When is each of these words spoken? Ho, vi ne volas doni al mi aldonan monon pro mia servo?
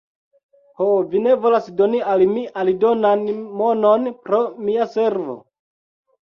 Ho, 0.79 0.85
vi 1.09 1.19
ne 1.25 1.35
volas 1.43 1.67
doni 1.81 2.01
al 2.13 2.23
mi 2.31 2.45
aldonan 2.63 3.27
monon 3.61 4.09
pro 4.25 4.41
mia 4.71 4.89
servo? 4.97 5.37